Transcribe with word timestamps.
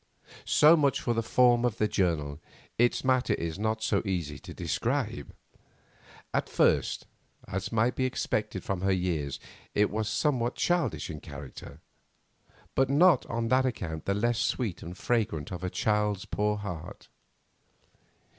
So 0.45 0.75
much 0.75 0.99
for 0.99 1.13
the 1.13 1.21
form 1.21 1.63
of 1.63 1.77
the 1.77 1.87
journal, 1.87 2.39
its 2.79 3.03
matter 3.03 3.35
is 3.35 3.59
not 3.59 3.83
so 3.83 4.01
easy 4.03 4.39
to 4.39 4.51
describe. 4.51 5.31
At 6.33 6.49
first, 6.49 7.05
as 7.47 7.71
might 7.71 7.95
be 7.95 8.05
expected 8.05 8.63
from 8.63 8.81
her 8.81 8.91
years, 8.91 9.39
it 9.75 9.91
was 9.91 10.09
somewhat 10.09 10.55
childish 10.55 11.11
in 11.11 11.19
character, 11.19 11.81
but 12.73 12.89
not 12.89 13.27
on 13.27 13.49
that 13.49 13.67
account 13.67 14.05
the 14.05 14.15
less 14.15 14.39
sweet 14.39 14.81
and 14.81 14.97
fragrant 14.97 15.51
of 15.51 15.63
a 15.63 15.69
child's 15.69 16.25
poor 16.25 16.57
heart. 16.57 17.07